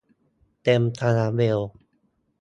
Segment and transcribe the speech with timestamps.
[0.63, 1.59] เต็มคาราเบล